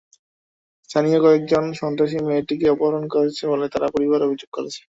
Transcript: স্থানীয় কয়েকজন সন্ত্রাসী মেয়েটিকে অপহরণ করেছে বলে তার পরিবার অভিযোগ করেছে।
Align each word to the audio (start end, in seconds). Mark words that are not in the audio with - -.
স্থানীয় 0.89 1.19
কয়েকজন 1.21 1.63
সন্ত্রাসী 1.81 2.17
মেয়েটিকে 2.27 2.65
অপহরণ 2.69 3.03
করেছে 3.13 3.43
বলে 3.51 3.65
তার 3.73 3.83
পরিবার 3.95 4.19
অভিযোগ 4.21 4.49
করেছে। 4.53 4.79